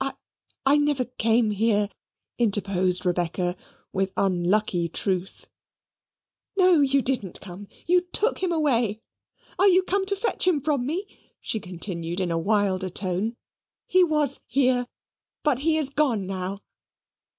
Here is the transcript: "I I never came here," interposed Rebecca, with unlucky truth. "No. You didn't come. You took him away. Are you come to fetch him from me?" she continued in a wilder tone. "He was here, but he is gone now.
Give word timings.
"I 0.00 0.14
I 0.64 0.78
never 0.78 1.04
came 1.04 1.50
here," 1.50 1.90
interposed 2.38 3.04
Rebecca, 3.04 3.54
with 3.92 4.14
unlucky 4.16 4.88
truth. 4.88 5.46
"No. 6.56 6.80
You 6.80 7.02
didn't 7.02 7.42
come. 7.42 7.68
You 7.86 8.00
took 8.00 8.42
him 8.42 8.50
away. 8.50 9.02
Are 9.58 9.68
you 9.68 9.82
come 9.82 10.06
to 10.06 10.16
fetch 10.16 10.46
him 10.48 10.62
from 10.62 10.86
me?" 10.86 11.34
she 11.38 11.60
continued 11.60 12.20
in 12.20 12.30
a 12.30 12.38
wilder 12.38 12.88
tone. 12.88 13.36
"He 13.86 14.02
was 14.02 14.40
here, 14.46 14.86
but 15.42 15.58
he 15.58 15.76
is 15.76 15.90
gone 15.90 16.26
now. 16.26 16.62